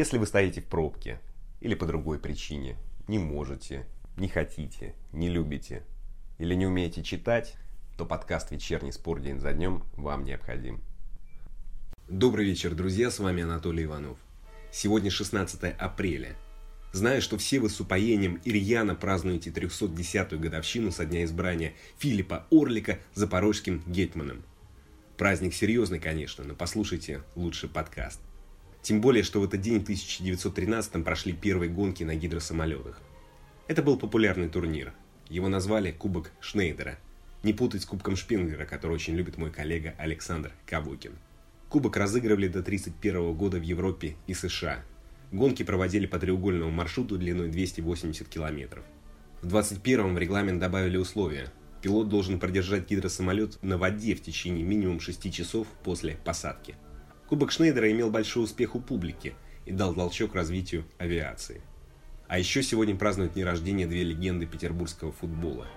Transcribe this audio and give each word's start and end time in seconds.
Если 0.00 0.16
вы 0.16 0.26
стоите 0.26 0.62
в 0.62 0.64
пробке 0.64 1.20
или 1.60 1.74
по 1.74 1.84
другой 1.84 2.18
причине, 2.18 2.78
не 3.06 3.18
можете, 3.18 3.84
не 4.16 4.28
хотите, 4.28 4.94
не 5.12 5.28
любите 5.28 5.82
или 6.38 6.54
не 6.54 6.64
умеете 6.64 7.02
читать, 7.02 7.52
то 7.98 8.06
подкаст 8.06 8.50
«Вечерний 8.50 8.92
спор 8.92 9.20
день 9.20 9.38
за 9.38 9.52
днем» 9.52 9.84
вам 9.98 10.24
необходим. 10.24 10.80
Добрый 12.08 12.46
вечер, 12.46 12.74
друзья, 12.74 13.10
с 13.10 13.18
вами 13.18 13.42
Анатолий 13.42 13.84
Иванов. 13.84 14.16
Сегодня 14.72 15.10
16 15.10 15.64
апреля. 15.64 16.34
Знаю, 16.92 17.20
что 17.20 17.36
все 17.36 17.60
вы 17.60 17.68
с 17.68 17.78
упоением 17.78 18.40
и 18.42 18.94
празднуете 18.94 19.50
310-ю 19.50 20.40
годовщину 20.40 20.92
со 20.92 21.04
дня 21.04 21.24
избрания 21.24 21.74
Филиппа 21.98 22.46
Орлика 22.50 23.00
запорожским 23.12 23.82
гетманом. 23.86 24.44
Праздник 25.18 25.52
серьезный, 25.52 26.00
конечно, 26.00 26.42
но 26.42 26.54
послушайте 26.54 27.20
лучше 27.36 27.68
подкаст. 27.68 28.20
Тем 28.82 29.00
более, 29.00 29.22
что 29.22 29.40
в 29.40 29.44
этот 29.44 29.60
день 29.60 29.80
в 29.80 29.82
1913 29.82 31.04
прошли 31.04 31.32
первые 31.32 31.70
гонки 31.70 32.02
на 32.02 32.14
гидросамолетах. 32.14 33.00
Это 33.68 33.82
был 33.82 33.98
популярный 33.98 34.48
турнир. 34.48 34.92
Его 35.28 35.48
назвали 35.48 35.92
Кубок 35.92 36.32
Шнейдера. 36.40 36.98
Не 37.42 37.52
путать 37.52 37.82
с 37.82 37.86
Кубком 37.86 38.16
Шпинглера, 38.16 38.64
который 38.64 38.92
очень 38.94 39.14
любит 39.14 39.38
мой 39.38 39.50
коллега 39.50 39.94
Александр 39.98 40.52
Кавукин. 40.66 41.12
Кубок 41.68 41.96
разыгрывали 41.96 42.48
до 42.48 42.60
1931 42.60 43.34
года 43.34 43.58
в 43.58 43.62
Европе 43.62 44.16
и 44.26 44.34
США. 44.34 44.82
Гонки 45.30 45.62
проводили 45.62 46.06
по 46.06 46.18
треугольному 46.18 46.72
маршруту 46.72 47.16
длиной 47.16 47.48
280 47.48 48.28
километров. 48.28 48.84
В 49.42 49.54
21-м 49.54 50.14
в 50.14 50.18
регламент 50.18 50.58
добавили 50.58 50.96
условия. 50.96 51.52
Пилот 51.80 52.08
должен 52.08 52.40
продержать 52.40 52.90
гидросамолет 52.90 53.62
на 53.62 53.78
воде 53.78 54.14
в 54.14 54.22
течение 54.22 54.64
минимум 54.64 55.00
6 55.00 55.32
часов 55.32 55.68
после 55.84 56.18
посадки. 56.24 56.74
Кубок 57.30 57.52
Шнейдера 57.52 57.88
имел 57.92 58.10
большой 58.10 58.42
успех 58.42 58.74
у 58.74 58.80
публики 58.80 59.34
и 59.64 59.70
дал 59.70 59.94
толчок 59.94 60.34
развитию 60.34 60.84
авиации. 60.98 61.60
А 62.26 62.40
еще 62.40 62.60
сегодня 62.60 62.96
празднуют 62.96 63.34
дни 63.34 63.44
рождения 63.44 63.86
две 63.86 64.02
легенды 64.02 64.46
петербургского 64.46 65.12
футбола. 65.12 65.68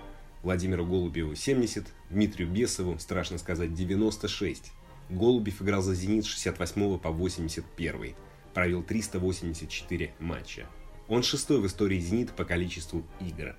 Владимиру 0.42 0.84
Голубеву 0.84 1.36
70, 1.36 1.86
Дмитрию 2.10 2.50
Бесову, 2.50 2.98
страшно 2.98 3.38
сказать, 3.38 3.76
96. 3.76 4.72
Голубев 5.12 5.62
играл 5.62 5.84
за 5.84 5.94
«Зенит» 5.94 6.26
с 6.26 6.30
68 6.30 6.98
по 6.98 7.12
81, 7.12 8.16
провел 8.56 8.82
384 8.82 10.16
матча. 10.18 10.66
Он 11.08 11.22
шестой 11.22 11.60
в 11.60 11.68
истории 11.68 12.00
«Зенит» 12.00 12.32
по 12.32 12.46
количеству 12.46 13.06
игр. 13.20 13.56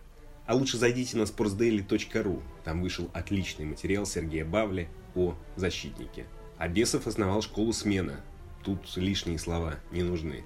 А 0.47 0.56
лучше 0.56 0.78
зайдите 0.78 1.16
на 1.16 1.22
sportsdaily.ru, 1.22 2.42
там 2.64 2.82
вышел 2.82 3.08
отличный 3.14 3.66
материал 3.66 4.04
Сергея 4.04 4.44
Бавли 4.44 4.88
о 5.14 5.36
защитнике. 5.54 6.26
А 6.58 6.69
Бесов 6.69 7.06
основал 7.06 7.42
школу 7.42 7.72
смена. 7.72 8.20
Тут 8.62 8.97
лишние 8.97 9.38
слова 9.38 9.77
не 9.91 10.02
нужны. 10.02 10.44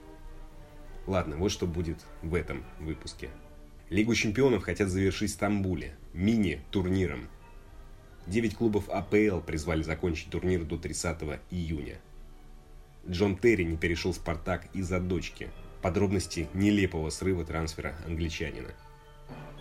Ладно, 1.07 1.37
вот 1.37 1.51
что 1.51 1.67
будет 1.67 1.99
в 2.23 2.35
этом 2.35 2.65
выпуске. 2.81 3.31
Лигу 3.91 4.15
чемпионов 4.15 4.65
хотят 4.65 4.89
завершить 4.89 5.31
в 5.31 5.35
Стамбуле, 5.35 5.95
мини-турниром. 6.13 7.29
Девять 8.27 8.57
клубов 8.57 8.91
АПЛ 8.91 9.41
призвали 9.41 9.83
закончить 9.83 10.31
турнир 10.31 10.65
до 10.65 10.77
30 10.77 11.41
июня. 11.51 11.99
Джон 13.09 13.39
Терри 13.39 13.63
не 13.63 13.79
перешел 13.79 14.13
в 14.13 14.17
«Спартак» 14.17 14.67
из-за 14.75 15.01
дочки. 15.01 15.49
Подробности 15.81 16.49
нелепого 16.53 17.09
срыва 17.09 17.45
трансфера 17.47 17.97
англичанина. 18.07 18.75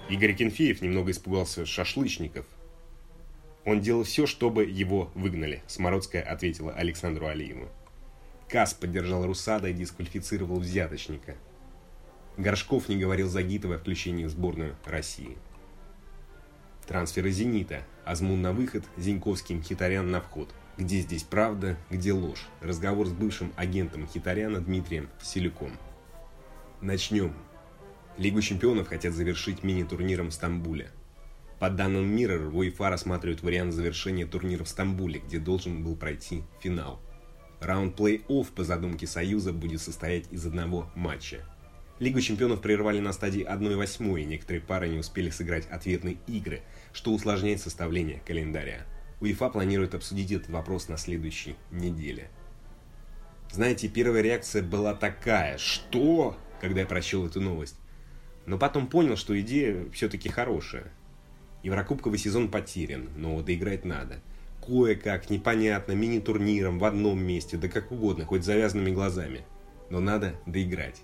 Игорь 0.09 0.33
Кенфеев 0.33 0.81
немного 0.81 1.11
испугался 1.11 1.65
шашлычников, 1.65 2.45
он 3.67 3.81
делал 3.81 4.03
все, 4.05 4.25
чтобы 4.25 4.63
его 4.63 5.11
выгнали, 5.13 5.61
Смородская 5.67 6.23
ответила 6.23 6.71
Александру 6.71 7.27
Алиеву. 7.27 7.67
КАС 8.47 8.73
поддержал 8.73 9.25
Русада 9.25 9.67
и 9.67 9.73
дисквалифицировал 9.73 10.61
взяточника. 10.61 11.35
Горшков 12.37 12.87
не 12.87 12.95
говорил 12.95 13.27
Загитовой 13.27 13.75
о 13.75 13.79
включении 13.79 14.23
в 14.23 14.29
сборную 14.29 14.77
России. 14.85 15.37
Трансферы 16.87 17.29
«Зенита». 17.29 17.81
Азмун 18.05 18.41
на 18.41 18.53
выход, 18.53 18.85
Зиньковский 18.95 19.61
Хитарян 19.61 20.09
на 20.09 20.21
вход. 20.21 20.49
Где 20.77 21.01
здесь 21.01 21.23
правда, 21.23 21.75
где 21.89 22.13
ложь? 22.13 22.47
Разговор 22.61 23.05
с 23.07 23.11
бывшим 23.11 23.51
агентом 23.57 24.07
Хитаряна 24.07 24.61
Дмитрием 24.61 25.09
Селюком. 25.21 25.73
Начнем. 26.79 27.33
Лигу 28.17 28.41
чемпионов 28.41 28.87
хотят 28.87 29.13
завершить 29.13 29.65
мини-турниром 29.65 30.29
в 30.29 30.33
Стамбуле. 30.33 30.89
По 31.59 31.71
данным 31.71 32.15
Mirror, 32.15 32.51
УЕФА 32.51 32.89
рассматривает 32.89 33.41
вариант 33.41 33.73
завершения 33.73 34.27
турнира 34.27 34.63
в 34.63 34.69
Стамбуле, 34.69 35.19
где 35.19 35.39
должен 35.39 35.83
был 35.83 35.95
пройти 35.95 36.43
финал. 36.61 37.01
Раунд 37.59 37.99
плей-офф 37.99 38.45
по 38.53 38.63
задумке 38.63 39.07
Союза 39.07 39.53
будет 39.53 39.81
состоять 39.81 40.31
из 40.31 40.45
одного 40.45 40.91
матча. 40.93 41.43
Лигу 41.99 42.21
чемпионов 42.21 42.61
прервали 42.61 42.99
на 42.99 43.11
стадии 43.11 43.43
1-8, 43.43 44.21
и 44.21 44.25
некоторые 44.25 44.61
пары 44.61 44.87
не 44.87 44.99
успели 44.99 45.31
сыграть 45.31 45.67
ответные 45.67 46.17
игры, 46.27 46.61
что 46.93 47.11
усложняет 47.11 47.59
составление 47.59 48.21
календаря. 48.23 48.85
УЕФА 49.19 49.49
планирует 49.49 49.95
обсудить 49.95 50.31
этот 50.31 50.49
вопрос 50.49 50.89
на 50.89 50.97
следующей 50.97 51.55
неделе. 51.71 52.29
Знаете, 53.51 53.87
первая 53.87 54.21
реакция 54.21 54.61
была 54.61 54.93
такая 54.93 55.57
«Что?», 55.57 56.37
когда 56.61 56.81
я 56.81 56.85
прочел 56.85 57.25
эту 57.25 57.41
новость. 57.41 57.77
Но 58.45 58.59
потом 58.59 58.85
понял, 58.85 59.15
что 59.15 59.39
идея 59.39 59.89
все-таки 59.91 60.29
хорошая. 60.29 60.93
Еврокубковый 61.67 62.17
сезон 62.17 62.49
потерян, 62.49 63.09
но 63.17 63.41
доиграть 63.41 63.83
надо. 63.83 64.21
Кое-как, 64.65 65.29
непонятно, 65.29 65.91
мини-турниром, 65.91 66.79
в 66.79 66.85
одном 66.85 67.19
месте, 67.19 67.57
да 67.57 67.67
как 67.67 67.91
угодно, 67.91 68.23
хоть 68.23 68.45
завязанными 68.45 68.91
глазами. 68.91 69.41
Но 69.89 69.99
надо 69.99 70.33
доиграть. 70.45 71.01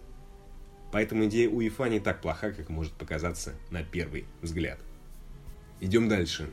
Поэтому 0.93 1.25
идея 1.25 1.49
УЕФА 1.49 1.89
не 1.89 1.99
так 1.99 2.21
плоха, 2.21 2.51
как 2.51 2.69
может 2.69 2.93
показаться 2.93 3.55
на 3.71 3.83
первый 3.83 4.23
взгляд. 4.41 4.79
Идем 5.81 6.07
дальше. 6.07 6.49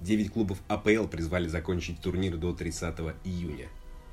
Девять 0.00 0.32
клубов 0.32 0.58
АПЛ 0.66 1.06
призвали 1.06 1.46
закончить 1.46 2.00
турнир 2.00 2.36
до 2.36 2.54
30 2.54 2.96
июня. 3.22 3.68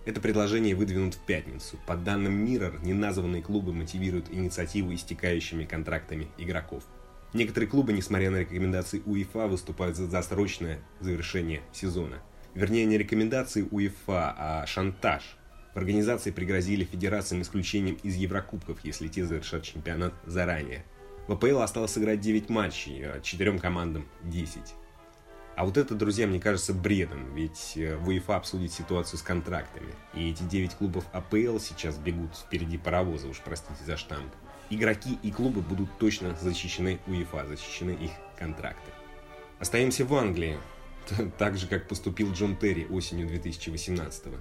Это 0.05 0.21
предложение 0.21 0.75
выдвинут 0.75 1.15
в 1.15 1.25
пятницу. 1.25 1.79
По 1.87 1.95
данным 1.95 2.45
Mirror, 2.45 2.85
неназванные 2.85 3.41
клубы 3.41 3.73
мотивируют 3.73 4.27
инициативу 4.31 4.93
истекающими 4.93 5.65
контрактами 5.65 6.27
игроков– 6.37 6.83
Некоторые 7.33 7.69
клубы, 7.69 7.93
несмотря 7.93 8.29
на 8.29 8.37
рекомендации 8.37 9.01
УЕФА, 9.05 9.47
выступают 9.47 9.95
за 9.95 10.07
досрочное 10.07 10.79
завершение 10.99 11.61
сезона. 11.71 12.21
Вернее, 12.55 12.83
не 12.83 12.97
рекомендации 12.97 13.65
УЕФА, 13.71 14.35
а 14.37 14.65
шантаж. 14.67 15.37
В 15.73 15.77
организации 15.77 16.31
пригрозили 16.31 16.83
федерациям 16.83 17.41
исключением 17.41 17.97
из 18.03 18.15
Еврокубков, 18.15 18.79
если 18.83 19.07
те 19.07 19.25
завершат 19.25 19.63
чемпионат 19.63 20.13
заранее. 20.25 20.83
В 21.27 21.33
АПЛ 21.33 21.59
осталось 21.59 21.91
сыграть 21.91 22.19
9 22.19 22.49
матчей, 22.49 23.05
а 23.05 23.21
четырем 23.21 23.59
командам 23.59 24.05
10. 24.23 24.73
А 25.55 25.65
вот 25.65 25.77
это, 25.77 25.95
друзья, 25.95 26.27
мне 26.27 26.41
кажется 26.41 26.73
бредом, 26.73 27.33
ведь 27.33 27.73
э, 27.77 27.95
УЕФА 28.05 28.35
обсудит 28.35 28.73
ситуацию 28.73 29.19
с 29.19 29.21
контрактами. 29.21 29.93
И 30.13 30.31
эти 30.31 30.43
9 30.43 30.73
клубов 30.73 31.05
АПЛ 31.13 31.59
сейчас 31.59 31.97
бегут 31.97 32.35
впереди 32.35 32.77
паровоза, 32.77 33.29
уж 33.29 33.39
простите 33.39 33.81
за 33.85 33.95
штамп 33.95 34.33
игроки 34.71 35.19
и 35.21 35.31
клубы 35.31 35.61
будут 35.61 35.89
точно 35.99 36.35
защищены 36.41 36.99
УЕФА, 37.05 37.45
защищены 37.47 37.91
их 37.91 38.11
контракты. 38.37 38.91
Остаемся 39.59 40.05
в 40.05 40.13
Англии, 40.15 40.57
так 41.37 41.57
же, 41.57 41.67
как 41.67 41.87
поступил 41.87 42.31
Джон 42.31 42.55
Терри 42.55 42.85
осенью 42.85 43.27
2018 43.27 44.25
-го. 44.25 44.39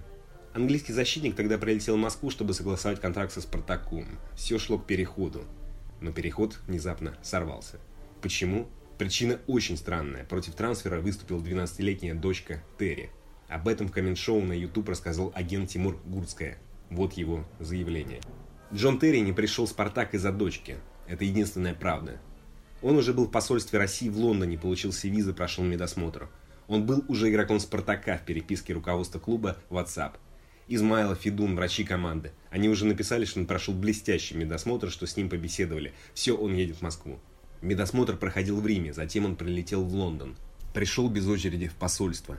Английский 0.52 0.92
защитник 0.92 1.36
тогда 1.36 1.58
прилетел 1.58 1.96
в 1.96 2.00
Москву, 2.00 2.30
чтобы 2.30 2.54
согласовать 2.54 3.00
контракт 3.00 3.32
со 3.32 3.40
Спартаком. 3.40 4.06
Все 4.34 4.58
шло 4.58 4.78
к 4.78 4.86
переходу. 4.86 5.44
Но 6.00 6.12
переход 6.12 6.58
внезапно 6.66 7.16
сорвался. 7.22 7.78
Почему? 8.20 8.68
Причина 8.98 9.38
очень 9.46 9.76
странная. 9.76 10.24
Против 10.24 10.54
трансфера 10.54 11.00
выступила 11.00 11.40
12-летняя 11.40 12.14
дочка 12.14 12.62
Терри. 12.78 13.10
Об 13.48 13.68
этом 13.68 13.88
в 13.88 13.92
коммент-шоу 13.92 14.40
на 14.42 14.52
YouTube 14.52 14.88
рассказал 14.88 15.32
агент 15.34 15.70
Тимур 15.70 15.98
Гурцкая. 16.04 16.58
Вот 16.90 17.14
его 17.14 17.44
заявление. 17.60 18.20
Джон 18.72 19.00
Терри 19.00 19.18
не 19.18 19.32
пришел 19.32 19.66
в 19.66 19.68
«Спартак» 19.68 20.14
из-за 20.14 20.30
дочки. 20.30 20.76
Это 21.08 21.24
единственная 21.24 21.74
правда. 21.74 22.20
Он 22.82 22.96
уже 22.96 23.12
был 23.12 23.26
в 23.26 23.30
посольстве 23.32 23.80
России 23.80 24.08
в 24.08 24.16
Лондоне, 24.16 24.58
получил 24.58 24.92
все 24.92 25.08
визы, 25.08 25.32
прошел 25.32 25.64
медосмотр. 25.64 26.28
Он 26.68 26.86
был 26.86 27.04
уже 27.08 27.30
игроком 27.30 27.58
«Спартака» 27.58 28.16
в 28.16 28.24
переписке 28.24 28.72
руководства 28.72 29.18
клуба 29.18 29.56
WhatsApp. 29.70 30.12
Измайлов, 30.68 31.18
Федун, 31.18 31.56
врачи 31.56 31.82
команды. 31.82 32.30
Они 32.48 32.68
уже 32.68 32.86
написали, 32.86 33.24
что 33.24 33.40
он 33.40 33.46
прошел 33.46 33.74
блестящий 33.74 34.36
медосмотр, 34.36 34.88
что 34.88 35.04
с 35.04 35.16
ним 35.16 35.28
побеседовали. 35.28 35.92
Все, 36.14 36.36
он 36.36 36.54
едет 36.54 36.76
в 36.76 36.82
Москву. 36.82 37.18
Медосмотр 37.62 38.16
проходил 38.16 38.60
в 38.60 38.66
Риме, 38.68 38.92
затем 38.92 39.24
он 39.24 39.34
прилетел 39.34 39.82
в 39.82 39.92
Лондон. 39.92 40.36
Пришел 40.72 41.10
без 41.10 41.26
очереди 41.26 41.66
в 41.66 41.74
посольство. 41.74 42.38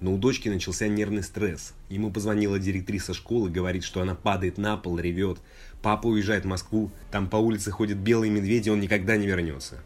Но 0.00 0.12
у 0.12 0.18
дочки 0.18 0.48
начался 0.48 0.88
нервный 0.88 1.22
стресс. 1.22 1.72
Ему 1.88 2.10
позвонила 2.10 2.58
директриса 2.58 3.14
школы, 3.14 3.50
говорит, 3.50 3.82
что 3.82 4.02
она 4.02 4.14
падает 4.14 4.58
на 4.58 4.76
пол, 4.76 4.98
ревет. 4.98 5.38
Папа 5.82 6.06
уезжает 6.06 6.44
в 6.44 6.48
Москву, 6.48 6.90
там 7.10 7.28
по 7.28 7.36
улице 7.36 7.70
ходят 7.70 7.98
белые 7.98 8.30
медведи, 8.30 8.68
он 8.68 8.80
никогда 8.80 9.16
не 9.16 9.26
вернется. 9.26 9.82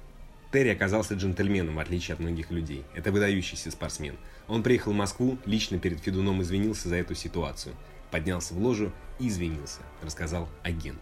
Терри 0.52 0.70
оказался 0.70 1.14
джентльменом, 1.14 1.76
в 1.76 1.78
отличие 1.78 2.14
от 2.14 2.20
многих 2.20 2.50
людей. 2.50 2.84
Это 2.94 3.12
выдающийся 3.12 3.70
спортсмен. 3.70 4.16
Он 4.48 4.64
приехал 4.64 4.92
в 4.92 4.96
Москву, 4.96 5.38
лично 5.46 5.78
перед 5.78 6.00
Федуном 6.00 6.42
извинился 6.42 6.88
за 6.88 6.96
эту 6.96 7.14
ситуацию. 7.14 7.74
поднялся 8.10 8.54
в 8.54 8.58
ложу 8.58 8.90
и 9.20 9.28
извинился, 9.28 9.78
рассказал 10.02 10.48
агент. 10.64 10.98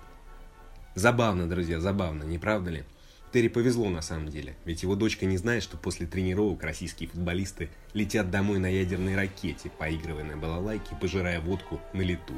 Забавно, 0.94 1.48
друзья, 1.48 1.80
забавно, 1.80 2.24
не 2.24 2.36
правда 2.36 2.70
ли? 2.70 2.84
Терри 3.32 3.48
повезло 3.48 3.90
на 3.90 4.00
самом 4.00 4.28
деле, 4.28 4.56
ведь 4.64 4.82
его 4.82 4.94
дочка 4.94 5.26
не 5.26 5.36
знает, 5.36 5.62
что 5.62 5.76
после 5.76 6.06
тренировок 6.06 6.62
российские 6.62 7.10
футболисты 7.10 7.68
летят 7.92 8.30
домой 8.30 8.58
на 8.58 8.66
ядерной 8.66 9.16
ракете, 9.16 9.70
поигрывая 9.78 10.24
на 10.24 10.36
балалайке 10.36 10.96
пожирая 10.98 11.40
водку 11.40 11.80
на 11.92 12.00
лету. 12.00 12.34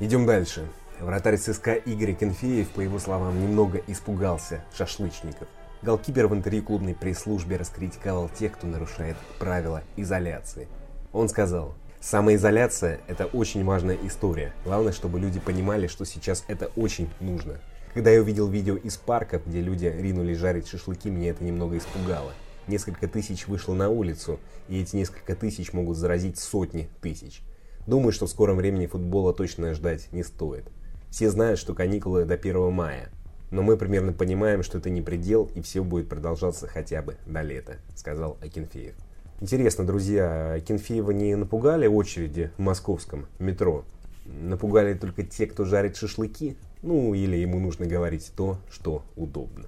Идем 0.00 0.26
дальше. 0.26 0.68
Вратарь 1.00 1.36
ЦСКА 1.36 1.74
Игорь 1.74 2.14
Кенфеев, 2.14 2.68
по 2.70 2.80
его 2.80 2.98
словам, 2.98 3.40
немного 3.40 3.80
испугался 3.86 4.64
шашлычников. 4.76 5.46
Голкипер 5.82 6.26
в 6.26 6.34
интервью 6.34 6.64
клубной 6.64 6.94
пресс-службе 6.94 7.56
раскритиковал 7.56 8.28
тех, 8.28 8.52
кто 8.52 8.66
нарушает 8.66 9.16
правила 9.38 9.84
изоляции. 9.96 10.68
Он 11.12 11.28
сказал, 11.28 11.74
самоизоляция– 12.00 13.00
это 13.06 13.26
очень 13.26 13.64
важная 13.64 13.96
история. 14.02 14.52
Главное, 14.64 14.92
чтобы 14.92 15.20
люди 15.20 15.38
понимали, 15.38 15.86
что 15.86 16.04
сейчас 16.04 16.44
это 16.48 16.66
очень 16.76 17.08
нужно. 17.20 17.60
Когда 17.96 18.10
я 18.10 18.20
увидел 18.20 18.46
видео 18.46 18.76
из 18.76 18.98
парка, 18.98 19.40
где 19.46 19.62
люди 19.62 19.86
ринулись 19.86 20.36
жарить 20.36 20.68
шашлыки, 20.68 21.08
меня 21.08 21.30
это 21.30 21.42
немного 21.42 21.78
испугало. 21.78 22.34
Несколько 22.66 23.08
тысяч 23.08 23.48
вышло 23.48 23.72
на 23.72 23.88
улицу, 23.88 24.38
и 24.68 24.82
эти 24.82 24.96
несколько 24.96 25.34
тысяч 25.34 25.72
могут 25.72 25.96
заразить 25.96 26.38
сотни 26.38 26.90
тысяч. 27.00 27.40
Думаю, 27.86 28.12
что 28.12 28.26
в 28.26 28.30
скором 28.30 28.58
времени 28.58 28.84
футбола 28.84 29.32
точно 29.32 29.72
ждать 29.72 30.12
не 30.12 30.24
стоит. 30.24 30.66
Все 31.08 31.30
знают, 31.30 31.58
что 31.58 31.72
каникулы 31.72 32.26
до 32.26 32.34
1 32.34 32.70
мая. 32.70 33.08
Но 33.50 33.62
мы 33.62 33.78
примерно 33.78 34.12
понимаем, 34.12 34.62
что 34.62 34.76
это 34.76 34.90
не 34.90 35.00
предел, 35.00 35.50
и 35.54 35.62
все 35.62 35.82
будет 35.82 36.10
продолжаться 36.10 36.66
хотя 36.66 37.00
бы 37.00 37.16
до 37.24 37.40
лета, 37.40 37.78
сказал 37.94 38.36
Акинфеев. 38.42 38.94
Интересно, 39.40 39.86
друзья, 39.86 40.52
Акинфеева 40.52 41.12
не 41.12 41.34
напугали 41.34 41.86
очереди 41.86 42.50
в 42.58 42.60
московском 42.60 43.24
метро? 43.38 43.86
Напугали 44.26 44.92
только 44.92 45.22
те, 45.22 45.46
кто 45.46 45.64
жарит 45.64 45.96
шашлыки? 45.96 46.58
Ну, 46.82 47.14
или 47.14 47.36
ему 47.36 47.58
нужно 47.58 47.86
говорить 47.86 48.32
то, 48.36 48.58
что 48.70 49.02
удобно. 49.16 49.66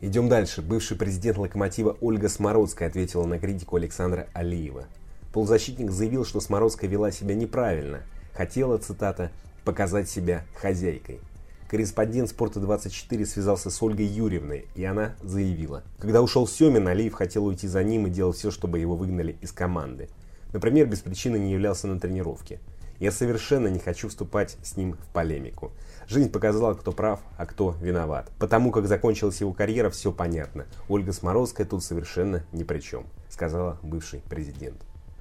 Идем 0.00 0.28
дальше. 0.28 0.62
Бывший 0.62 0.96
президент 0.96 1.38
«Локомотива» 1.38 1.96
Ольга 2.00 2.28
Смородская 2.28 2.88
ответила 2.88 3.24
на 3.24 3.38
критику 3.38 3.76
Александра 3.76 4.28
Алиева. 4.32 4.86
Полузащитник 5.32 5.90
заявил, 5.90 6.24
что 6.24 6.40
Смородская 6.40 6.90
вела 6.90 7.10
себя 7.10 7.34
неправильно. 7.34 8.02
Хотела, 8.34 8.78
цитата, 8.78 9.30
«показать 9.64 10.08
себя 10.08 10.44
хозяйкой». 10.54 11.20
Корреспондент 11.68 12.28
«Спорта-24» 12.28 13.24
связался 13.24 13.70
с 13.70 13.82
Ольгой 13.82 14.04
Юрьевной, 14.04 14.66
и 14.74 14.84
она 14.84 15.14
заявила. 15.22 15.82
Когда 15.98 16.20
ушел 16.20 16.46
Семин, 16.46 16.86
Алиев 16.86 17.14
хотел 17.14 17.46
уйти 17.46 17.66
за 17.66 17.82
ним 17.82 18.06
и 18.06 18.10
делал 18.10 18.32
все, 18.32 18.50
чтобы 18.50 18.78
его 18.78 18.94
выгнали 18.94 19.36
из 19.40 19.52
команды. 19.52 20.08
Например, 20.52 20.86
без 20.86 21.00
причины 21.00 21.38
не 21.38 21.52
являлся 21.52 21.86
на 21.86 21.98
тренировке. 21.98 22.60
Я 22.98 23.10
совершенно 23.10 23.68
не 23.68 23.78
хочу 23.78 24.08
вступать 24.08 24.56
с 24.62 24.76
ним 24.76 24.92
в 24.94 25.12
полемику. 25.12 25.72
Жизнь 26.12 26.30
показала, 26.30 26.74
кто 26.74 26.92
прав, 26.92 27.20
а 27.38 27.46
кто 27.46 27.74
виноват. 27.80 28.30
Потому 28.38 28.70
как 28.70 28.86
закончилась 28.86 29.40
его 29.40 29.54
карьера, 29.54 29.88
все 29.88 30.12
понятно. 30.12 30.66
Ольга 30.86 31.10
Сморозская 31.10 31.66
тут 31.66 31.82
совершенно 31.82 32.44
ни 32.52 32.64
при 32.64 32.80
чем, 32.80 33.06
сказала 33.30 33.78
бывший 33.82 34.20
президент. 34.28 34.76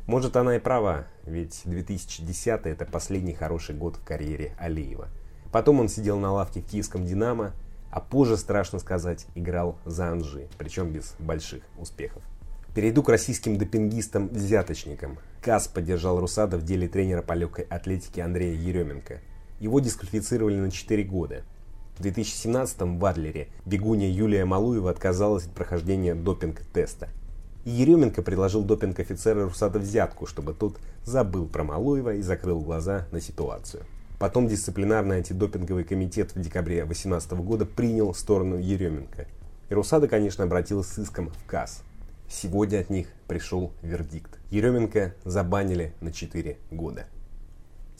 Может 0.05 0.35
она 0.35 0.57
и 0.57 0.59
права, 0.59 1.05
ведь 1.23 1.61
2010 1.63 2.65
это 2.65 2.83
последний 2.83 3.33
хороший 3.33 3.73
год 3.73 3.95
в 3.95 4.03
карьере 4.03 4.53
Алиева. 4.59 5.07
Потом 5.53 5.79
он 5.79 5.87
сидел 5.87 6.19
на 6.19 6.33
лавке 6.33 6.59
в 6.59 6.65
киевском 6.65 7.05
«Динамо», 7.05 7.53
а 7.89 8.01
позже, 8.01 8.35
страшно 8.35 8.77
сказать, 8.79 9.27
играл 9.33 9.77
за 9.85 10.09
Анжи, 10.09 10.49
причем 10.57 10.91
без 10.91 11.15
больших 11.19 11.63
успехов. 11.79 12.21
Перейду 12.75 13.01
к 13.01 13.07
российским 13.07 13.57
допингистам-взяточникам. 13.57 15.19
КАС 15.41 15.69
поддержал 15.69 16.19
Русада 16.19 16.57
в 16.57 16.65
деле 16.65 16.89
тренера 16.89 17.21
по 17.21 17.31
легкой 17.31 17.63
атлетике 17.69 18.23
Андрея 18.23 18.55
Еременко. 18.55 19.21
Его 19.61 19.79
дисквалифицировали 19.79 20.55
на 20.55 20.71
4 20.71 21.03
года. 21.03 21.43
В 21.95 22.01
2017-м 22.01 22.97
в 22.97 23.05
Адлере 23.05 23.47
бегунья 23.63 24.09
Юлия 24.09 24.43
Малуева 24.43 24.89
отказалась 24.89 25.45
от 25.45 25.53
прохождения 25.53 26.15
допинг-теста. 26.15 27.09
И 27.63 27.69
Еременко 27.69 28.23
предложил 28.23 28.63
допинг-офицера 28.63 29.43
Русада 29.43 29.77
взятку, 29.77 30.25
чтобы 30.25 30.55
тот 30.55 30.79
забыл 31.03 31.47
про 31.47 31.63
Малуева 31.63 32.15
и 32.15 32.23
закрыл 32.23 32.59
глаза 32.61 33.05
на 33.11 33.21
ситуацию. 33.21 33.83
Потом 34.17 34.47
дисциплинарный 34.47 35.17
антидопинговый 35.17 35.83
комитет 35.83 36.33
в 36.33 36.41
декабре 36.41 36.77
2018 36.77 37.33
года 37.33 37.67
принял 37.67 38.15
сторону 38.15 38.57
Еременко. 38.57 39.27
И 39.69 39.73
Русада, 39.75 40.07
конечно, 40.07 40.43
обратилась 40.43 40.87
с 40.87 40.97
иском 40.97 41.29
в 41.29 41.45
КАС. 41.45 41.83
Сегодня 42.27 42.79
от 42.79 42.89
них 42.89 43.09
пришел 43.27 43.73
вердикт. 43.83 44.39
Еременко 44.49 45.13
забанили 45.23 45.93
на 46.01 46.11
4 46.11 46.57
года. 46.71 47.05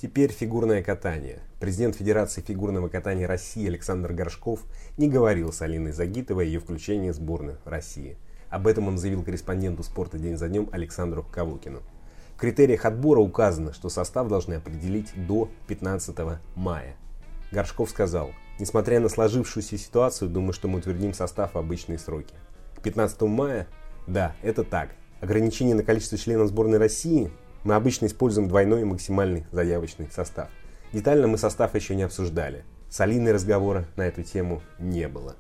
Теперь 0.02 0.32
фигурное 0.32 0.82
катание. 0.82 1.44
Президент 1.60 1.96
Федерации 1.96 2.42
фигурного 2.42 2.88
катания 2.88 3.28
России 3.28 3.68
Александр 3.68 4.14
Горшков 4.14 4.62
не 4.98 5.08
говорил 5.08 5.54
с 5.54 5.62
Алиной 5.62 5.92
Загитовой 5.92 6.46
о 6.46 6.48
ее 6.48 6.60
включении 6.60 7.12
в 7.12 7.14
сборную 7.14 7.60
России. 7.66 8.18
Об 8.50 8.66
этом 8.66 8.88
он 8.88 8.98
заявил 8.98 9.22
корреспонденту 9.22 9.84
спорта 9.84 10.18
день 10.18 10.38
за 10.38 10.50
днем 10.50 10.70
Александру 10.72 11.24
Кавукину. 11.32 11.84
В 12.36 12.40
критериях 12.40 12.86
отбора 12.86 13.20
указано, 13.20 13.74
что 13.74 13.90
состав 13.90 14.28
должны 14.28 14.56
определить 14.56 15.12
до 15.28 15.52
15 15.68 16.18
мая. 16.56 16.96
Горшков 17.52 17.92
сказал, 17.92 18.32
несмотря 18.58 19.00
на 19.02 19.08
сложившуюся 19.08 19.78
ситуацию, 19.78 20.32
думаю, 20.32 20.54
что 20.54 20.68
мы 20.68 20.80
утвердим 20.80 21.14
состав 21.14 21.54
в 21.54 21.60
обычные 21.60 22.00
сроки. 22.00 22.34
К 22.76 22.82
15 22.82 23.22
мая 23.22 23.68
да, 24.08 24.36
это 24.42 24.64
так. 24.64 24.90
Ограничение 25.20 25.76
на 25.76 25.84
количество 25.84 26.18
членов 26.18 26.48
сборной 26.48 26.80
России 26.80 27.30
мы 27.64 27.76
обычно 27.76 28.06
используем 28.06 28.48
двойной 28.48 28.84
максимальный 28.86 29.46
заявочный 29.52 30.10
состав. 30.12 30.50
Детально 30.94 31.28
мы 31.28 31.38
состав 31.38 31.76
еще 31.76 31.96
не 31.96 32.04
обсуждали. 32.04 32.64
Солидной 32.90 33.32
разговора 33.32 33.86
на 33.96 34.04
эту 34.04 34.24
тему 34.24 34.62
не 34.80 35.08
было. 35.08 35.36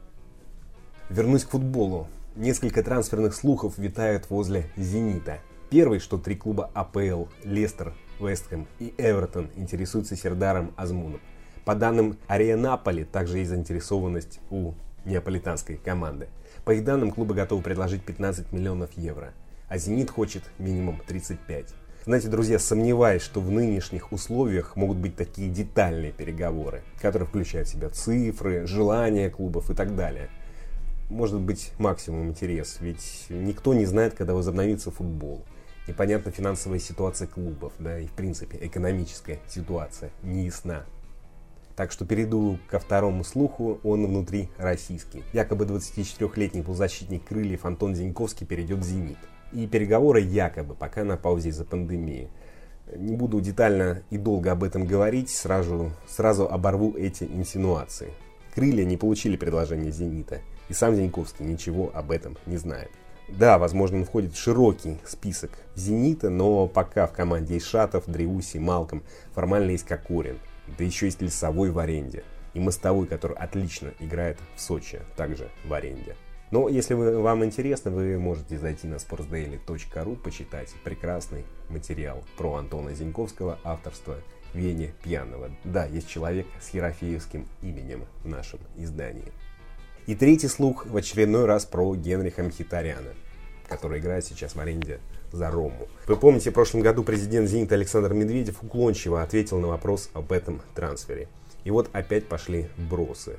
Вернусь 1.09 1.43
к 1.43 1.49
футболу. 1.49 2.07
Несколько 2.35 2.81
трансферных 2.83 3.35
слухов 3.35 3.77
витают 3.77 4.29
возле 4.29 4.69
«Зенита». 4.77 5.39
Первый, 5.69 5.99
что 5.99 6.17
три 6.17 6.35
клуба 6.35 6.69
АПЛ– 6.73 7.25
Лестер, 7.43 7.93
Вестхэм 8.19 8.67
и 8.79 8.93
Эвертон 8.97 9.49
интересуются 9.55 10.15
Сердаром 10.15 10.73
Азмуном. 10.77 11.21
По 11.65 11.75
данным 11.75 12.17
Ария 12.29 12.57
Наполи, 12.57 13.03
также 13.03 13.39
есть 13.39 13.49
заинтересованность 13.49 14.39
у 14.49 14.73
неаполитанской 15.05 15.77
команды– 15.77 16.27
по 16.65 16.71
их 16.71 16.83
данным, 16.83 17.11
клубы 17.11 17.33
готовы 17.33 17.63
предложить 17.63 18.03
15 18.03 18.51
миллионов 18.51 18.91
евро, 18.95 19.33
а 19.67 19.77
«Зенит» 19.77 20.11
хочет 20.11 20.43
минимум 20.59 21.01
35. 21.07 21.73
Знаете, 22.03 22.29
друзья, 22.29 22.57
сомневаюсь, 22.57 23.21
что 23.21 23.41
в 23.41 23.51
нынешних 23.51 24.11
условиях 24.11 24.75
могут 24.75 24.97
быть 24.97 25.15
такие 25.15 25.49
детальные 25.49 26.11
переговоры, 26.11 26.81
которые 26.99 27.27
включают 27.27 27.67
в 27.67 27.71
себя 27.71 27.89
цифры, 27.89 28.65
желания 28.65 29.29
клубов 29.29 29.69
и 29.69 29.75
так 29.75 29.95
далее. 29.95 30.31
Может 31.11 31.39
быть 31.39 31.71
максимум 31.77 32.29
интерес, 32.29 32.77
ведь 32.79 33.27
никто 33.29 33.75
не 33.75 33.85
знает, 33.85 34.15
когда 34.15 34.33
возобновится 34.33 34.89
футбол. 34.89 35.45
Непонятна 35.87 36.31
финансовая 36.31 36.79
ситуация 36.79 37.27
клубов, 37.27 37.73
да, 37.77 37.99
и 37.99 38.07
в 38.07 38.13
принципе 38.13 38.57
экономическая 38.59 39.37
ситуация 39.47 40.09
не 40.23 40.45
ясна. 40.45 40.85
Так 41.75 41.91
что 41.91 42.03
перейду 42.05 42.57
ко 42.67 42.79
второму 42.79 43.23
слуху, 43.23 43.79
он 43.83 44.07
внутри 44.07 44.49
российский. 44.57 45.23
Якобы 45.33 45.65
24-летний 45.65 46.63
полузащитник 46.63 47.25
крыльев 47.25 47.63
Антон 47.63 47.93
Зиньковский 47.93 48.47
перейдет 48.47 48.79
в 48.79 48.83
«Зенит». 48.83 49.19
И 49.53 49.67
переговоры 49.67 50.21
якобы, 50.21 50.75
пока 50.75 51.03
на 51.03 51.17
паузе 51.17 51.49
из-за 51.49 51.65
пандемии. 51.65 52.29
Не 52.95 53.15
буду 53.15 53.39
детально 53.41 54.03
и 54.09 54.17
долго 54.17 54.51
об 54.51 54.63
этом 54.63 54.85
говорить, 54.85 55.29
сразу, 55.29 55.91
сразу 56.07 56.47
оборву 56.47 56.95
эти 56.97 57.23
инсинуации. 57.23 58.13
Крылья 58.53 58.83
не 58.83 58.97
получили 58.97 59.37
предложение 59.37 59.91
«Зенита», 59.91 60.41
и 60.67 60.73
сам 60.73 60.95
Зиньковский 60.95 61.45
ничего 61.45 61.91
об 61.93 62.11
этом 62.11 62.37
не 62.45 62.57
знает. 62.57 62.91
Да, 63.29 63.57
возможно, 63.57 63.99
он 63.99 64.05
входит 64.05 64.33
в 64.33 64.39
широкий 64.39 64.97
список 65.05 65.51
«Зенита», 65.75 66.29
но 66.29 66.67
пока 66.67 67.07
в 67.07 67.13
команде 67.13 67.55
есть 67.55 67.67
Шатов, 67.67 68.05
Дреуси, 68.07 68.57
Малком, 68.57 69.03
формально 69.33 69.71
есть 69.71 69.85
Кокорин– 69.85 70.37
да 70.77 70.83
еще 70.83 71.05
есть 71.07 71.21
лесовой 71.21 71.71
в 71.71 71.79
аренде. 71.79 72.23
И 72.53 72.59
мостовой, 72.59 73.07
который 73.07 73.37
отлично 73.37 73.93
играет 73.99 74.37
в 74.55 74.61
Сочи, 74.61 74.99
также 75.15 75.49
в 75.65 75.73
аренде. 75.73 76.15
Но 76.51 76.67
если 76.67 76.93
вы, 76.93 77.17
вам 77.19 77.45
интересно, 77.45 77.91
вы 77.91 78.17
можете 78.19 78.57
зайти 78.57 78.85
на 78.85 78.95
sportsdaily.ru, 78.95 80.15
почитать 80.17 80.73
прекрасный 80.83 81.45
материал 81.69 82.23
про 82.37 82.55
Антона 82.55 82.93
Зиньковского, 82.93 83.57
авторства 83.63 84.17
Вени 84.53 84.93
Пьяного. 85.01 85.49
Да, 85.63 85.85
есть 85.85 86.09
человек 86.09 86.45
с 86.59 86.73
ерофеевским 86.73 87.47
именем 87.61 88.03
в 88.23 88.27
нашем 88.27 88.59
издании. 88.75 89.31
И 90.07 90.15
третий 90.15 90.49
слух 90.49 90.85
в 90.85 90.97
очередной 90.97 91.45
раз 91.45 91.63
про 91.65 91.95
Генриха 91.95 92.43
Мхитаряна, 92.43 93.13
который 93.69 93.99
играет 93.99 94.25
сейчас 94.25 94.53
в 94.53 94.59
аренде 94.59 94.99
за 95.31 95.49
Рому. 95.49 95.87
Вы 96.07 96.17
помните, 96.17 96.51
в 96.51 96.53
прошлом 96.53 96.81
году 96.81 97.03
президент 97.03 97.47
«Зенита» 97.47 97.75
Александр 97.75 98.13
Медведев 98.13 98.61
уклончиво 98.61 99.21
ответил 99.21 99.59
на 99.59 99.67
вопрос 99.67 100.09
об 100.13 100.33
этом 100.33 100.61
трансфере. 100.75 101.29
И 101.63 101.71
вот 101.71 101.89
опять 101.93 102.27
пошли 102.27 102.67
бросы. 102.89 103.37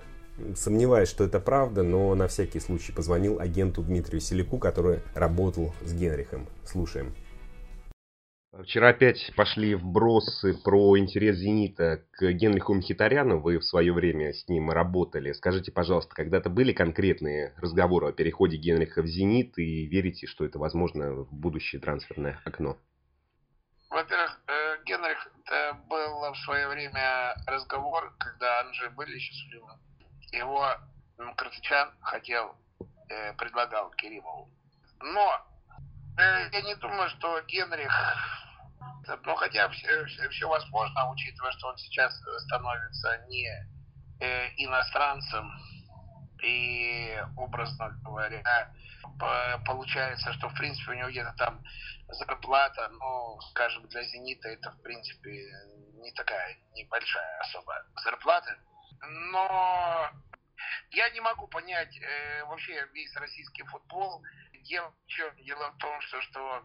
Сомневаюсь, 0.54 1.08
что 1.08 1.24
это 1.24 1.40
правда, 1.40 1.82
но 1.82 2.14
на 2.14 2.28
всякий 2.28 2.60
случай 2.60 2.92
позвонил 2.92 3.40
агенту 3.40 3.82
Дмитрию 3.82 4.20
Селику, 4.20 4.58
который 4.58 5.00
работал 5.14 5.74
с 5.82 5.92
Генрихом. 5.92 6.48
Слушаем. 6.64 7.14
Вчера 8.64 8.90
опять 8.90 9.32
пошли 9.34 9.74
вбросы 9.74 10.52
про 10.62 10.98
интерес 10.98 11.36
«Зенита» 11.36 12.04
к 12.10 12.32
Генриху 12.32 12.74
Мхитаряну. 12.74 13.40
Вы 13.40 13.58
в 13.58 13.64
свое 13.64 13.94
время 13.94 14.34
с 14.34 14.46
ним 14.46 14.70
работали. 14.70 15.32
Скажите, 15.32 15.72
пожалуйста, 15.72 16.14
когда-то 16.14 16.50
были 16.50 16.74
конкретные 16.74 17.54
разговоры 17.56 18.08
о 18.08 18.12
переходе 18.12 18.58
Генриха 18.58 19.00
в 19.00 19.06
«Зенит» 19.06 19.56
и 19.56 19.86
верите, 19.86 20.26
что 20.26 20.44
это 20.44 20.58
возможно 20.58 21.12
в 21.12 21.32
будущее 21.32 21.80
трансферное 21.80 22.42
окно? 22.44 22.76
Во-первых, 23.88 24.38
э, 24.46 24.84
Генрих, 24.84 25.28
это 25.44 25.78
был 25.88 26.32
в 26.32 26.36
свое 26.44 26.68
время 26.68 27.34
разговор, 27.46 28.14
когда 28.18 28.60
Анжей 28.60 28.90
были 28.90 29.18
счастливы. 29.18 29.70
Его 30.32 30.76
Красичан 31.36 31.92
хотел, 32.00 32.56
э, 33.08 33.32
предлагал 33.34 33.90
Керимову. 33.90 34.50
Но 35.00 35.46
э, 36.18 36.48
я 36.52 36.62
не 36.62 36.74
думаю, 36.76 37.08
что 37.10 37.40
Генрих 37.42 37.92
ну, 39.24 39.34
хотя 39.34 39.68
все, 39.68 40.04
все, 40.06 40.28
все 40.28 40.48
возможно, 40.48 41.10
учитывая, 41.10 41.52
что 41.52 41.68
он 41.68 41.76
сейчас 41.76 42.14
становится 42.44 43.26
не 43.28 43.48
э, 44.20 44.48
иностранцем, 44.56 45.52
и, 46.42 47.16
образно 47.36 47.90
говоря, 48.02 48.72
получается, 49.64 50.32
что, 50.32 50.48
в 50.48 50.54
принципе, 50.54 50.92
у 50.92 50.94
него 50.94 51.10
где-то 51.10 51.32
там 51.36 51.62
зарплата, 52.08 52.88
ну, 52.88 53.40
скажем, 53.50 53.86
для 53.88 54.02
«Зенита» 54.02 54.48
это, 54.48 54.72
в 54.72 54.82
принципе, 54.82 55.30
не 55.94 56.12
такая 56.12 56.56
небольшая 56.74 57.40
особо 57.40 57.74
зарплата. 58.02 58.56
Но 59.02 60.10
я 60.90 61.10
не 61.10 61.20
могу 61.20 61.46
понять 61.48 61.96
э, 62.00 62.44
вообще 62.44 62.86
весь 62.92 63.14
российский 63.16 63.64
футбол. 63.64 64.22
Дело, 64.64 64.94
дело 65.38 65.70
в 65.72 65.78
том, 65.78 66.00
что, 66.02 66.20
что 66.22 66.64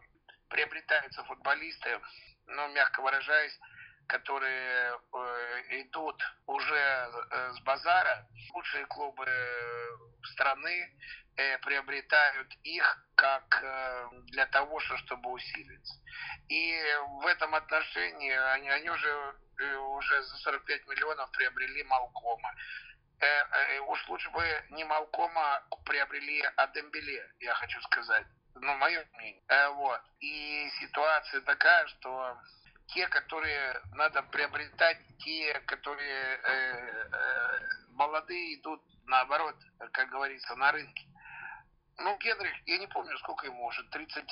приобретаются 0.50 1.24
футболисты, 1.24 2.00
ну, 2.46 2.68
мягко 2.74 3.02
выражаясь, 3.02 3.58
которые 4.08 4.94
э, 4.94 5.82
идут 5.82 6.22
уже 6.46 6.76
э, 6.76 7.52
с 7.54 7.60
базара. 7.62 8.28
Лучшие 8.54 8.86
клубы 8.86 9.26
э, 9.28 9.98
страны 10.34 10.96
э, 11.36 11.58
приобретают 11.60 12.54
их 12.64 13.07
как 13.18 13.60
э, 13.62 14.10
для 14.28 14.46
того, 14.46 14.80
чтобы 14.80 15.32
усилиться. 15.32 15.96
И 16.48 16.80
в 17.22 17.26
этом 17.26 17.54
отношении 17.56 18.32
они, 18.54 18.70
они 18.70 18.90
уже, 18.90 19.36
э, 19.60 19.76
уже 19.76 20.22
за 20.22 20.38
45 20.38 20.88
миллионов 20.88 21.30
приобрели 21.32 21.84
Малкома. 21.84 22.54
Э, 23.20 23.26
э, 23.26 23.80
уж 23.80 24.08
лучше 24.08 24.30
бы 24.30 24.44
не 24.70 24.86
Малкома 24.86 25.64
приобрели, 25.84 26.42
а 26.56 26.68
Дембеле, 26.68 27.30
я 27.40 27.54
хочу 27.56 27.82
сказать 27.82 28.28
ну, 28.62 28.76
мое 28.78 29.06
мнение. 29.14 29.44
Э, 29.48 29.70
вот. 29.70 30.02
И 30.20 30.70
ситуация 30.80 31.42
такая, 31.42 31.88
что 31.88 32.38
те, 32.88 33.08
которые 33.08 33.82
надо 33.94 34.24
приобретать, 34.24 35.00
те, 35.20 35.54
которые 35.66 36.38
э, 36.38 37.10
э, 37.12 37.60
молодые 37.90 38.60
идут 38.60 38.82
наоборот, 39.06 39.56
как 39.92 40.10
говорится, 40.10 40.56
на 40.56 40.72
рынке. 40.72 41.06
Ну, 42.00 42.18
Генрих, 42.20 42.54
я 42.68 42.78
не 42.78 42.88
помню, 42.88 43.18
сколько 43.18 43.48
ему 43.48 43.66
уже, 43.66 43.84
30... 43.84 44.26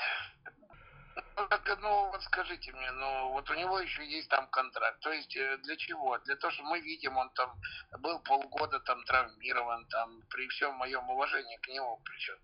Ну, 1.38 1.48
ну, 1.80 2.10
вот 2.12 2.24
скажите 2.24 2.72
мне, 2.74 2.92
ну, 2.92 3.30
вот 3.30 3.50
у 3.50 3.54
него 3.54 3.80
еще 3.80 4.06
есть 4.06 4.30
там 4.30 4.48
контракт. 4.48 5.00
То 5.00 5.12
есть 5.12 5.36
э, 5.36 5.58
для 5.64 5.78
чего? 5.78 6.18
Для 6.20 6.36
того, 6.36 6.52
что 6.52 6.64
мы 6.64 6.82
видим, 6.82 7.18
он 7.18 7.30
там 7.32 7.54
был 8.00 8.20
полгода 8.20 8.80
там 8.82 9.04
травмирован, 9.06 9.86
там, 9.88 10.22
при 10.30 10.48
всем 10.50 10.76
моем 10.76 11.10
уважении 11.10 11.58
к 11.58 11.68
нему 11.70 12.02
причем. 12.04 12.36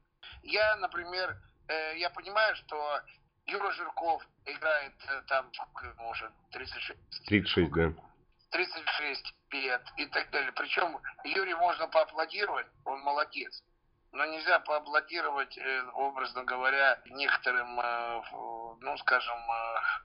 Я, 0.44 0.78
например, 0.78 1.38
Э, 1.72 1.98
я 1.98 2.10
понимаю, 2.10 2.56
что 2.56 3.02
Юра 3.46 3.72
Жирков 3.72 4.28
играет 4.46 4.94
э, 5.08 5.22
там, 5.28 5.50
может, 5.98 6.32
36. 6.52 7.00
36, 7.28 7.72
да. 7.72 7.94
36 8.52 9.34
лет 9.52 9.82
и 9.98 10.06
так 10.08 10.30
далее. 10.32 10.52
Причем 10.52 11.00
Юре 11.24 11.56
можно 11.56 11.88
поаплодировать, 11.88 12.68
он 12.84 13.00
молодец. 13.02 13.64
Но 14.12 14.26
нельзя 14.26 14.60
поаплодировать, 14.60 15.58
э, 15.58 15.84
образно 15.94 16.44
говоря, 16.44 17.00
некоторым, 17.06 17.76
ну, 18.82 18.98
скажем, 18.98 19.38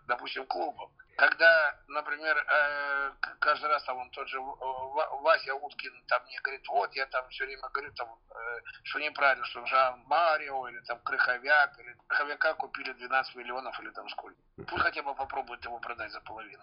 допустим, 0.07 0.47
клубам. 0.47 0.91
Когда, 1.17 1.75
например, 1.89 2.37
э, 2.37 3.11
каждый 3.41 3.71
раз 3.71 3.83
там 3.85 3.97
он 3.97 4.11
тот 4.11 4.29
же 4.29 4.39
Вася 4.39 5.55
Уткин 5.55 5.93
там 6.09 6.23
мне 6.25 6.39
говорит, 6.43 6.69
вот 6.69 6.95
я 6.95 7.07
там 7.07 7.27
все 7.31 7.47
время 7.47 7.63
говорю, 7.73 7.91
там, 7.95 8.09
э, 8.09 8.61
что 8.85 9.01
неправильно, 9.01 9.45
что 9.47 9.65
Жан 9.65 10.03
Марио 10.07 10.69
или 10.69 10.79
там 10.81 10.99
Крыховяк, 11.01 11.79
или 11.79 11.97
Крыховяка 12.07 12.55
купили 12.55 12.93
12 12.93 13.35
миллионов 13.37 13.81
или 13.81 13.91
там 13.91 14.09
сколько. 14.11 14.37
Пусть 14.57 14.83
хотя 14.83 15.03
бы 15.03 15.15
попробует 15.15 15.65
его 15.65 15.79
продать 15.79 16.13
за 16.13 16.21
половину. 16.21 16.63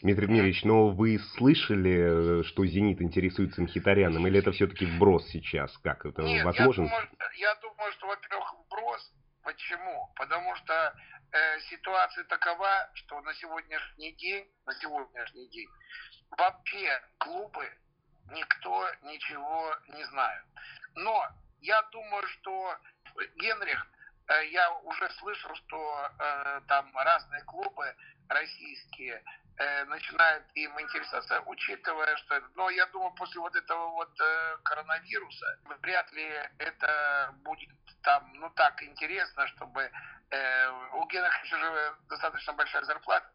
Дмитрий 0.00 0.26
Дмитриевич, 0.26 0.64
но 0.64 0.88
вы 0.88 1.20
слышали, 1.36 2.40
э, 2.40 2.42
что 2.42 2.66
«Зенит» 2.66 3.00
интересуется 3.00 3.62
Мхитаряном, 3.62 4.26
или 4.26 4.40
это 4.40 4.50
все-таки 4.50 4.84
вброс 4.84 5.28
сейчас? 5.28 5.76
Как 5.78 6.04
это 6.04 6.22
Нет, 6.22 6.44
возможно? 6.44 6.82
Я 6.82 6.88
думаю, 6.88 7.08
я 7.36 7.54
думаю, 7.54 7.92
что, 7.92 8.06
во-первых, 8.08 8.54
вброс. 8.66 9.12
Почему? 9.42 10.12
Потому 10.16 10.54
что 10.56 10.94
э, 11.32 11.60
ситуация 11.70 12.24
такова, 12.24 12.90
что 12.94 13.20
на 13.20 13.34
сегодняшний 13.34 14.12
день, 14.12 14.48
на 14.66 14.74
сегодняшний 14.74 15.48
день 15.48 15.68
вообще 16.30 17.02
клубы 17.18 17.68
никто 18.30 18.88
ничего 19.02 19.76
не 19.88 20.04
знает. 20.04 20.44
Но 20.94 21.28
я 21.60 21.82
думаю, 21.82 22.26
что 22.28 22.78
Генрих, 23.36 23.86
э, 24.28 24.46
я 24.48 24.70
уже 24.72 25.10
слышал, 25.18 25.54
что 25.56 26.10
э, 26.18 26.60
там 26.68 26.96
разные 26.96 27.42
клубы 27.44 27.94
российские 28.28 29.22
э, 29.56 29.84
начинают 29.84 30.44
им 30.54 30.80
интересоваться, 30.80 31.42
учитывая, 31.46 32.16
что... 32.16 32.40
Но 32.54 32.70
я 32.70 32.86
думаю, 32.86 33.12
после 33.14 33.40
вот 33.40 33.54
этого 33.54 33.90
вот 33.90 34.10
э, 34.20 34.56
коронавируса 34.64 35.46
вряд 35.80 36.12
ли 36.12 36.24
это 36.58 37.34
будет 37.44 37.70
там, 38.02 38.32
ну 38.34 38.50
так, 38.50 38.82
интересно, 38.82 39.46
чтобы 39.48 39.90
Э, 40.32 40.70
у 40.94 41.06
Генриховича 41.06 41.58
же 41.58 41.94
достаточно 42.08 42.54
большая 42.54 42.82
зарплата. 42.84 43.26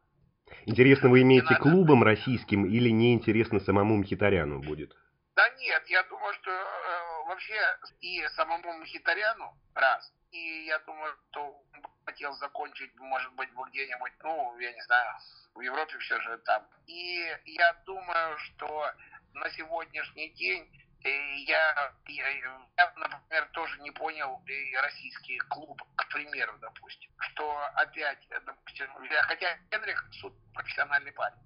Интересно, 0.66 1.10
вы 1.10 1.22
имеете 1.22 1.54
надо... 1.54 1.62
клубом 1.62 2.04
российским 2.04 2.66
или 2.66 2.90
неинтересно 2.90 3.60
самому 3.60 3.98
Мхитаряну 3.98 4.62
будет? 4.62 4.96
Да 5.36 5.48
нет, 5.60 5.84
я 5.88 6.02
думаю, 6.04 6.34
что 6.34 6.50
э, 6.50 7.28
вообще 7.28 7.54
и 8.02 8.28
самому 8.30 8.74
Мхитаряну 8.80 9.54
раз, 9.76 10.12
и 10.32 10.66
я 10.66 10.80
думаю, 10.80 11.14
что 11.30 11.62
хотел 12.08 12.34
закончить, 12.36 12.96
может 13.00 13.32
быть, 13.34 13.50
где-нибудь, 13.52 14.14
ну, 14.24 14.58
я 14.60 14.72
не 14.72 14.82
знаю, 14.84 15.14
в 15.54 15.62
Европе 15.62 15.98
все 16.00 16.20
же 16.22 16.38
там. 16.40 16.66
И 16.88 17.38
я 17.46 17.74
думаю, 17.86 18.38
что 18.38 18.92
на 19.34 19.50
сегодняшний 19.52 20.30
день 20.30 20.66
я, 21.04 21.94
я, 22.08 22.30
я, 22.30 22.94
например, 22.96 23.50
тоже 23.52 23.80
не 23.82 23.92
понял 23.92 24.42
и 24.48 24.76
российский 24.76 25.38
клуб, 25.50 25.82
к 25.96 26.08
примеру, 26.10 26.58
допустим, 26.60 27.12
что 27.20 27.60
опять, 27.76 28.26
допустим, 28.30 28.90
хотя 29.24 29.58
Генрих 29.70 30.06
профессиональный 30.54 31.12
парень, 31.12 31.38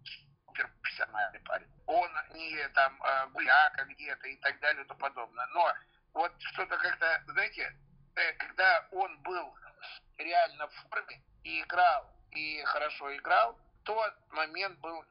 супер 0.45 0.69
профессиональный 0.81 1.39
парень, 1.39 1.67
он 1.87 2.09
не 2.33 2.67
там 2.69 3.01
э, 3.03 3.27
гуляка 3.33 3.83
где-то 3.85 4.27
и 4.27 4.37
так 4.37 4.59
далее 4.59 4.83
и 4.83 4.87
тому 4.87 4.99
подобное, 4.99 5.47
но 5.47 5.73
вот 6.13 6.31
что-то 6.39 6.77
как-то, 6.77 7.23
знаете, 7.27 7.75
э, 8.15 8.33
когда 8.33 8.87
он 8.91 9.21
был 9.23 9.55
реально 10.23 10.67
в 10.67 10.73
форме 10.89 11.21
и 11.43 11.61
играл, 11.61 12.05
и 12.31 12.61
хорошо 12.63 13.15
играл, 13.15 13.57
тот 13.83 14.13
момент 14.29 14.79
был, 14.79 15.03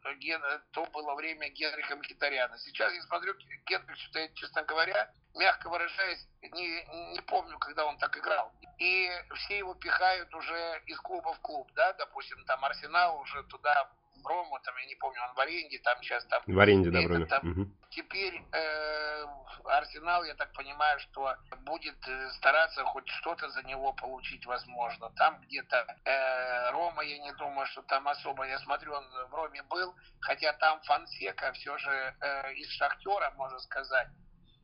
то 0.72 0.86
было 0.86 1.14
время 1.14 1.48
Генриха 1.50 1.96
Мхитаряна. 1.96 2.56
Сейчас 2.58 2.92
я 2.92 3.02
смотрю, 3.02 3.34
Генрих, 3.66 3.96
что 3.98 4.28
честно 4.34 4.62
говоря, 4.62 5.10
мягко 5.34 5.68
выражаясь, 5.68 6.26
не, 6.42 7.12
не 7.12 7.20
помню, 7.22 7.58
когда 7.58 7.84
он 7.86 7.98
так 7.98 8.16
играл. 8.16 8.52
И 8.78 9.10
все 9.34 9.58
его 9.58 9.74
пихают 9.74 10.32
уже 10.34 10.82
из 10.86 10.98
клуба 11.00 11.34
в 11.34 11.40
клуб, 11.40 11.70
да, 11.74 11.92
допустим, 11.94 12.42
там 12.44 12.64
Арсенал 12.64 13.18
уже 13.20 13.42
туда 13.44 13.90
Рому, 14.24 14.58
там, 14.64 14.76
я 14.76 14.86
не 14.86 14.94
помню, 14.96 15.20
он 15.28 15.34
в 15.34 15.40
аренде, 15.40 15.78
там 15.78 16.02
сейчас 16.02 16.24
там... 16.26 16.42
В 16.46 16.58
аренде, 16.58 16.90
да, 16.90 17.02
Броме. 17.02 17.24
Угу. 17.24 17.70
Теперь 17.90 18.40
э, 18.52 19.26
Арсенал, 19.64 20.22
я 20.24 20.34
так 20.34 20.52
понимаю, 20.52 21.00
что 21.00 21.34
будет 21.62 21.96
э, 22.06 22.30
стараться 22.36 22.84
хоть 22.84 23.08
что-то 23.08 23.50
за 23.50 23.62
него 23.64 23.92
получить, 23.92 24.46
возможно. 24.46 25.10
Там 25.16 25.40
где-то 25.40 25.86
э, 26.04 26.70
Рома, 26.70 27.02
я 27.02 27.18
не 27.18 27.32
думаю, 27.32 27.66
что 27.66 27.82
там 27.82 28.06
особо, 28.06 28.46
я 28.46 28.60
смотрю, 28.60 28.94
он 28.94 29.04
в 29.28 29.34
Роме 29.34 29.62
был, 29.64 29.94
хотя 30.20 30.52
там 30.52 30.80
Фансека 30.82 31.52
все 31.54 31.76
же 31.78 32.16
э, 32.20 32.54
из 32.54 32.70
Шахтера, 32.70 33.32
можно 33.32 33.58
сказать, 33.58 34.08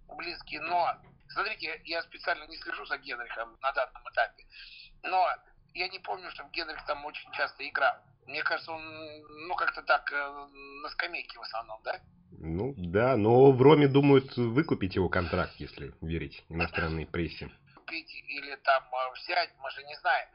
близкий, 0.08 0.58
но... 0.60 0.96
Смотрите, 1.28 1.80
я 1.84 2.02
специально 2.02 2.44
не 2.44 2.56
слежу 2.56 2.86
за 2.86 2.98
Генрихом 2.98 3.58
на 3.60 3.72
данном 3.72 4.08
этапе, 4.08 4.44
но 5.02 5.28
я 5.74 5.88
не 5.88 5.98
помню, 5.98 6.30
что 6.30 6.44
Генрих 6.44 6.86
там 6.86 7.04
очень 7.04 7.30
часто 7.32 7.68
играл. 7.68 7.96
Мне 8.26 8.42
кажется, 8.44 8.70
он, 8.70 8.82
ну, 9.48 9.54
как-то 9.56 9.82
так, 9.82 10.12
э, 10.12 10.48
на 10.82 10.88
скамейке 10.90 11.36
в 11.36 11.42
основном, 11.42 11.82
да? 11.82 12.00
Ну, 12.38 12.74
да, 12.76 13.16
но 13.16 13.50
в 13.50 13.62
Роме 13.62 13.88
думают 13.88 14.36
выкупить 14.36 14.94
его 14.96 15.08
контракт, 15.08 15.54
если 15.56 15.94
верить 16.00 16.44
иностранной 16.48 17.06
прессе. 17.06 17.50
Купить 17.74 18.12
или 18.28 18.56
там 18.56 18.82
э, 18.82 19.12
взять, 19.14 19.50
мы 19.58 19.70
же 19.70 19.82
не 19.84 19.94
знаем. 19.96 20.28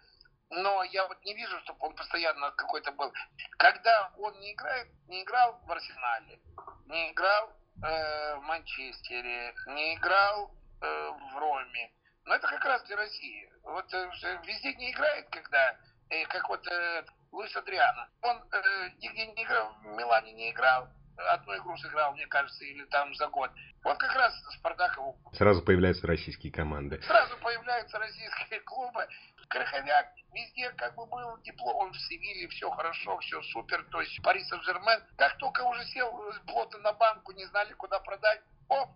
но 0.50 0.84
я 0.84 1.08
вот 1.08 1.24
не 1.24 1.34
вижу, 1.34 1.60
чтобы 1.62 1.79
он 1.88 1.96
постоянно 1.96 2.51
какой-то 2.51 2.91
был. 2.91 3.12
Когда 3.58 4.12
он 4.17 4.38
не 4.39 4.53
играет, 4.53 4.88
не 5.08 5.24
играл 5.24 5.60
в 5.65 5.72
Арсенале, 5.72 6.39
не 6.88 7.12
играл 7.12 7.51
э, 7.84 8.36
в 8.36 8.41
Манчестере, 8.41 9.53
не 9.67 9.96
играл 9.96 10.51
э, 10.81 11.10
в 11.34 11.38
Роме, 11.38 11.91
но 12.25 12.36
это 12.36 12.48
как 12.48 12.65
раз 12.65 12.84
для 12.84 12.98
России. 12.98 13.50
Вот 13.63 13.93
э, 13.93 14.10
везде 14.46 14.74
не 14.75 14.91
играет, 14.91 15.29
когда, 15.29 15.77
э, 16.10 16.25
как 16.25 16.50
вот 16.50 16.65
э, 16.67 17.05
Луис 17.31 17.55
Адриано. 17.55 18.10
Он 18.22 18.38
э, 18.51 18.89
нигде 19.00 19.27
не 19.27 19.43
играл, 19.43 19.74
в 19.84 19.86
Милане 19.96 20.34
не 20.34 20.51
играл, 20.51 20.89
одну 21.29 21.57
игру 21.57 21.77
сыграл, 21.77 22.13
мне 22.13 22.27
кажется, 22.27 22.63
или 22.65 22.83
там 22.85 23.13
за 23.15 23.27
год. 23.27 23.51
Вот 23.83 23.97
как 23.97 24.13
раз 24.15 24.33
Спартак 24.57 24.95
его... 24.97 25.15
Сразу 25.33 25.61
появляются 25.61 26.05
российские 26.07 26.51
команды. 26.51 27.01
Сразу 27.03 27.37
появляются 27.37 27.97
российские 27.99 28.59
клубы. 28.65 29.07
Краховяк 29.47 30.13
везде 30.33 30.69
как 30.71 30.95
бы 30.95 31.05
был 31.07 31.37
тепло, 31.39 31.73
он 31.73 31.91
в 31.91 31.99
Севиле, 31.99 32.47
все 32.47 32.69
хорошо, 32.71 33.17
все 33.19 33.41
супер. 33.43 33.83
То 33.91 33.99
есть 33.99 34.21
Пари 34.23 34.43
Сен-Жермен, 34.45 35.03
как 35.17 35.37
только 35.37 35.61
уже 35.63 35.83
сел 35.87 36.09
плотно 36.47 36.79
на 36.79 36.93
банку, 36.93 37.33
не 37.33 37.45
знали, 37.45 37.73
куда 37.73 37.99
продать, 37.99 38.41
оп, 38.69 38.89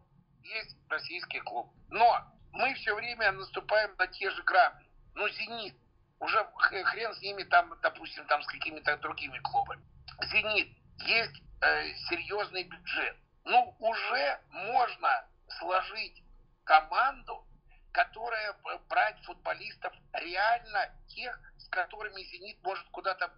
есть 0.44 0.78
российский 0.90 1.40
клуб. 1.42 1.74
Но 1.90 2.26
мы 2.54 2.74
все 2.76 2.96
время 2.96 3.34
наступаем 3.34 3.92
на 3.98 4.08
те 4.08 4.30
же 4.32 4.44
грабли. 4.44 4.86
Ну, 5.14 5.28
«Зенит», 5.30 5.76
уже 6.20 6.46
хрен 6.58 7.14
с 7.14 7.22
ними 7.22 7.44
там, 7.44 7.74
допустим, 7.82 8.26
там 8.28 8.42
с 8.42 8.48
какими-то 8.48 8.98
другими 8.98 9.40
клубами. 9.40 9.84
«Зенит», 10.32 10.70
есть 11.00 11.44
э, 11.62 11.94
серьезный 12.10 12.64
бюджет. 12.64 13.16
Ну, 13.44 13.76
уже 13.80 14.40
можно 14.52 15.28
сложить 15.60 16.24
команду, 16.64 17.46
которая 17.92 18.56
брать 18.90 19.24
футболистов 19.24 19.94
реально 20.14 20.92
тех, 21.08 21.40
с 21.58 21.68
которыми 21.70 22.22
«Зенит» 22.24 22.58
может 22.64 22.86
куда-то 22.90 23.32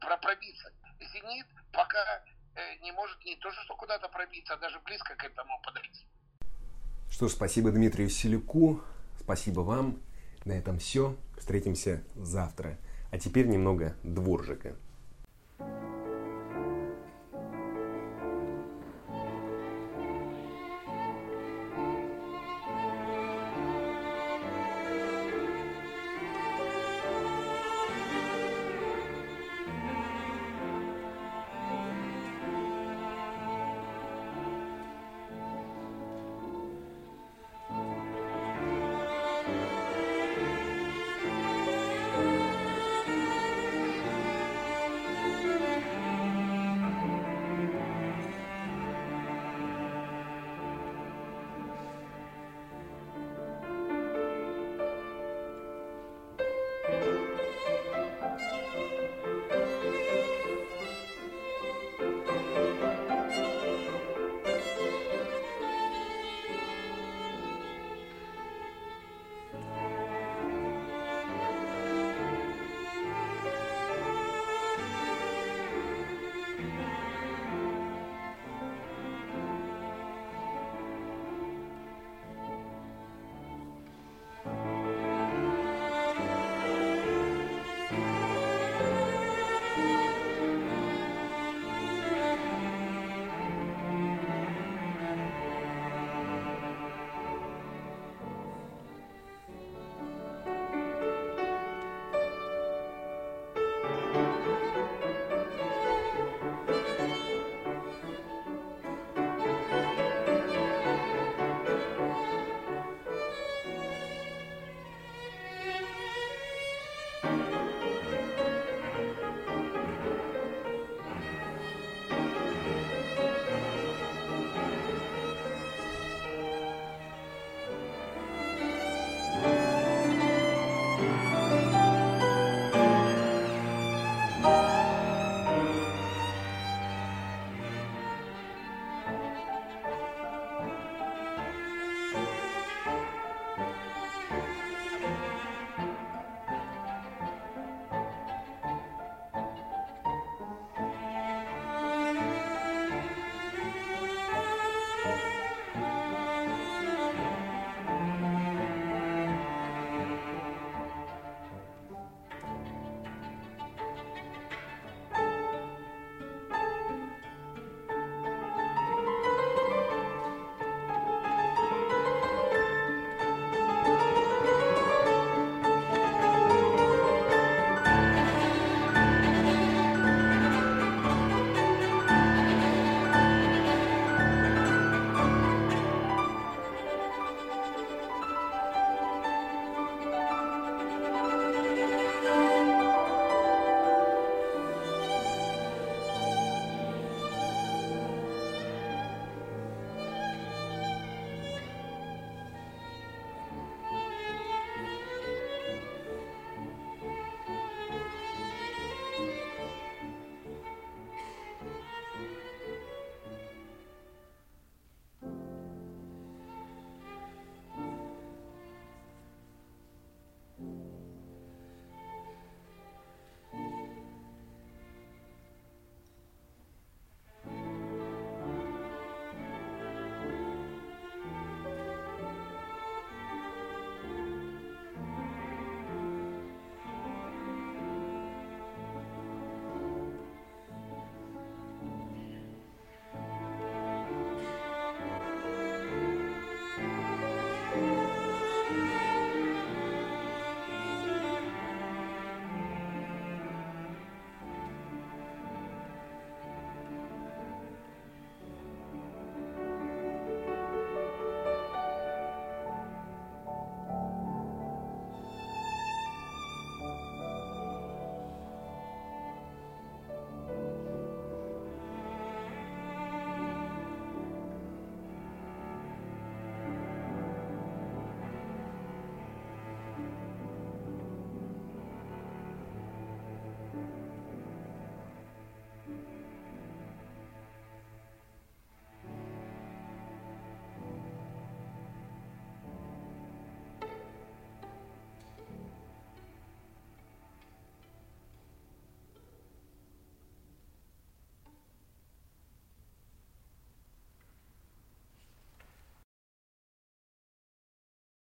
пробиться. 0.00 0.72
«Зенит» 1.00 1.46
пока 1.72 2.22
э, 2.54 2.76
не 2.82 2.92
может 2.92 3.24
не 3.24 3.36
то, 3.36 3.50
что 3.50 3.76
куда-то 3.76 4.08
пробиться, 4.08 4.54
а 4.54 4.56
даже 4.56 4.80
близко 4.80 5.14
к 5.14 5.24
этому 5.24 5.60
подойти. 5.62 6.06
Что 7.10 7.28
ж, 7.28 7.32
спасибо 7.32 7.70
Дмитрию 7.70 8.10
Селюку, 8.10 8.82
спасибо 9.20 9.60
вам. 9.60 10.00
На 10.44 10.52
этом 10.52 10.78
все. 10.78 11.16
Встретимся 11.38 12.02
завтра. 12.14 12.78
А 13.10 13.18
теперь 13.18 13.46
немного 13.46 13.96
дворжика. 14.02 14.76